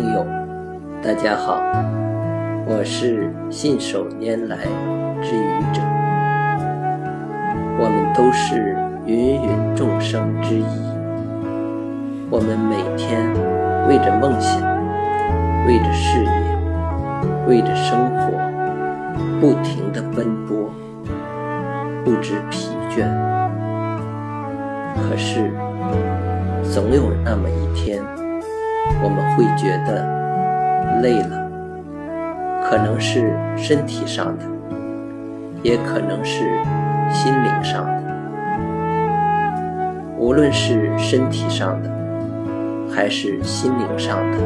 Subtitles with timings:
[0.00, 0.24] 听友，
[1.02, 1.60] 大家好，
[2.64, 4.56] 我是信手拈来
[5.20, 5.82] 之愚者。
[7.78, 10.64] 我们都是芸芸众生之一，
[12.30, 13.28] 我们每天
[13.86, 14.62] 为着梦想，
[15.66, 16.30] 为着事业，
[17.46, 18.32] 为着生活，
[19.38, 20.72] 不停的奔波，
[22.06, 23.06] 不知疲倦。
[24.96, 25.52] 可是，
[26.62, 28.02] 总有那么一天。
[29.02, 31.48] 我们会觉得累了，
[32.62, 34.44] 可能是身体上的，
[35.62, 36.44] 也可能是
[37.10, 38.00] 心灵上的。
[40.18, 41.90] 无论是身体上的，
[42.94, 44.38] 还是心灵上的，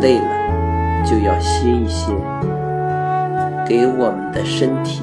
[0.00, 2.12] 累了就要歇一歇，
[3.66, 5.02] 给我们的身体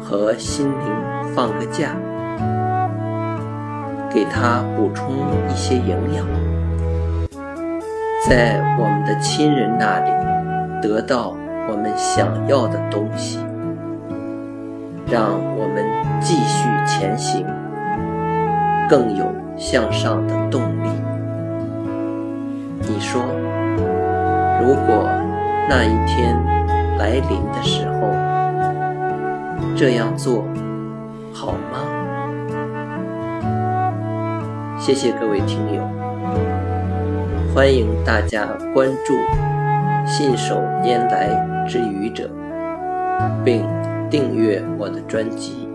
[0.00, 1.90] 和心灵放个假，
[4.10, 5.14] 给它补充
[5.50, 6.26] 一些营养。
[8.28, 10.10] 在我们的亲人那里
[10.82, 11.32] 得到
[11.70, 13.38] 我们想要的东西，
[15.08, 15.84] 让我们
[16.20, 17.46] 继续前行，
[18.88, 19.24] 更有
[19.56, 20.88] 向上的动力。
[22.80, 23.22] 你说，
[24.60, 25.08] 如果
[25.68, 26.36] 那一天
[26.98, 28.10] 来临的时候，
[29.76, 30.44] 这样做
[31.32, 31.78] 好吗？
[34.80, 36.05] 谢谢各位听友。
[37.56, 39.14] 欢迎大家关注
[40.06, 42.28] “信手拈来之愚者”，
[43.42, 43.66] 并
[44.10, 45.65] 订阅我的专辑。